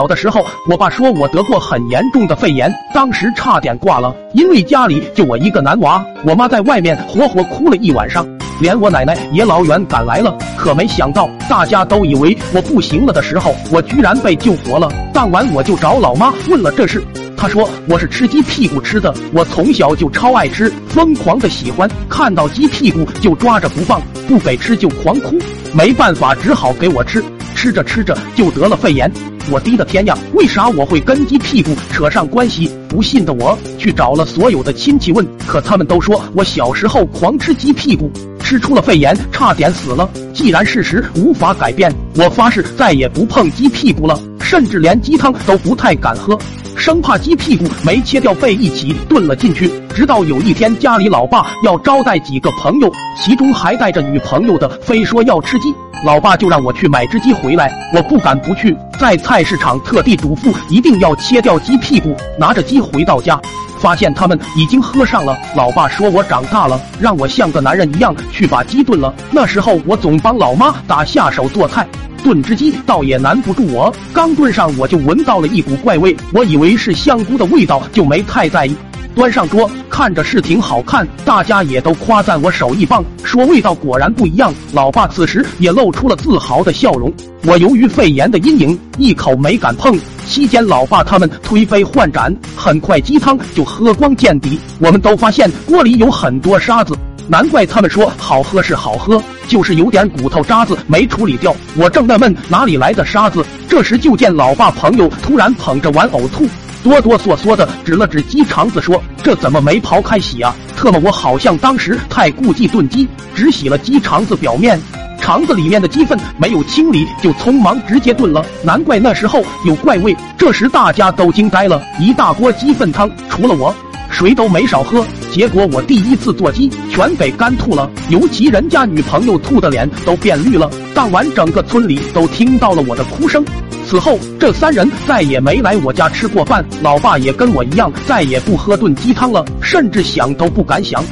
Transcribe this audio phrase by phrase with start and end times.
[0.00, 4.12] 小的时候，我爸说我得过很严重的肺炎，当时差点挂了。
[4.32, 8.26] 因为家里就我一个男娃，我妈在外面活活哭了一晚上，
[8.60, 10.36] 连我奶奶也老远赶来了。
[10.56, 14.90] 可没想到，大家都以为我不行了的时候，我居然被救活了。
[15.12, 17.00] 当晚我就找老妈问了这事，
[17.36, 25.38] 她说我是吃鸡屁股吃的，我从小就超爱吃，疯狂的喜欢，看到鸡屁股就抓着不放，不给吃就狂哭，
[25.72, 27.22] 没办法只好给我吃，
[27.64, 29.10] 吃着吃着就得了肺炎。
[29.50, 30.14] 我滴的天呀！
[30.34, 32.70] 为啥我会跟鸡屁股扯上关系？
[32.90, 40.06] 不信的我去找了所有的亲戚问，可他们都说我小时候狂吃鸡屁股，吃出了肺炎，差点死了。
[40.34, 46.38] 既然事实无法改变，我发誓再也不碰鸡屁股了，甚至连鸡汤都不太敢喝，
[46.76, 49.70] 生怕鸡屁股没切掉被一起炖了进去。
[49.94, 55.74] 直到有一天家里老爸要招待几个朋友，其中还带着女朋友的，非说要吃鸡。
[56.04, 62.14] 老爸就让我去买只鸡回来，我不敢不去，在菜市场特地嘱咐一定要切掉鸡屁股。
[62.38, 63.40] 拿着鸡回到家，
[63.78, 65.38] 发现他们已经喝上了。
[65.56, 69.14] 老爸说我长大了，让我像个男人一样去把鸡炖了。
[69.30, 71.86] 那时候我总帮老妈打下手做菜，
[72.24, 73.94] 炖只鸡倒也难不住我。
[74.12, 78.74] 刚炖上我就闻到了一股怪味，我以为是香菇的味道，就没太在意。
[79.14, 84.52] 端上桌，看着是挺好看，大家也都夸赞我手艺棒，说味道果然不一样。
[84.72, 87.12] 老爸此时也露出了自豪的笑容。
[87.44, 89.96] 我由于肺炎的阴影，一口没敢碰。
[90.26, 94.58] 期间，老爸他们推杯换盏，很快鸡汤就喝光见底。
[94.80, 101.54] 我们都发现锅里有很多沙子，难怪他们说好喝是好喝，就是有点骨头渣子没处理掉。
[101.74, 106.46] 我正纳闷哪里来的沙子，这时就见老爸朋友突然捧着碗呕吐。
[106.82, 114.78] 哆哆嗦嗦的指了指鸡肠子，说：“这怎么没刨开洗啊？”特么，我好像当时太顾忌炖鸡，只洗了鸡肠子表面，
[115.18, 118.44] 肠子里面的鸡粪没有清理，就匆忙直接炖了。
[118.62, 120.14] 难怪那时候有怪味。
[120.36, 123.74] 这时大家都惊呆了，一大锅鸡粪汤，除了我，
[124.10, 125.02] 谁都没少喝。
[125.34, 130.70] 结果我第一次做鸡，全给干吐了，尤其人家女朋友吐的脸都变绿了。
[130.94, 133.44] 当晚整个村里都听到了我的哭声。
[133.84, 136.64] 此后，这三人再也没来我家吃过饭。
[136.82, 141.04] 老爸也跟我一样，再也不喝炖鸡汤了，甚至想都不敢想。